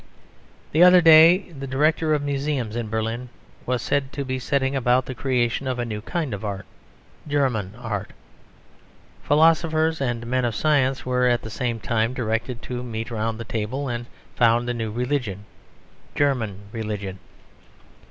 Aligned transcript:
The 0.71 0.81
other 0.81 0.99
day 0.99 1.51
the 1.51 1.67
Director 1.67 2.11
of 2.15 2.23
Museums 2.23 2.75
in 2.75 2.89
Berlin 2.89 3.29
was 3.67 3.83
said 3.83 4.11
to 4.13 4.25
be 4.25 4.39
setting 4.39 4.75
about 4.75 5.05
the 5.05 5.13
creation 5.13 5.67
of 5.67 5.77
a 5.77 5.85
new 5.85 6.01
kind 6.01 6.33
of 6.33 6.43
Art: 6.43 6.65
German 7.27 7.75
Art. 7.77 8.09
Philosophers 9.21 10.01
and 10.01 10.25
men 10.25 10.43
of 10.43 10.55
science 10.55 11.05
were 11.05 11.27
at 11.27 11.43
the 11.43 11.51
same 11.51 11.79
time 11.79 12.15
directed 12.15 12.63
to 12.63 12.81
meet 12.81 13.11
round 13.11 13.39
the 13.39 13.45
table 13.45 13.87
and 13.89 14.07
found 14.35 14.67
a 14.67 14.73
new 14.73 14.89
Religion: 14.89 15.45
German 16.15 16.61
Religion. 16.71 17.19